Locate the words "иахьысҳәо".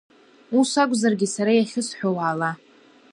1.55-2.09